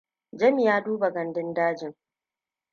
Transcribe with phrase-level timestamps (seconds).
[0.39, 1.95] Jami ya duba gandun dajin.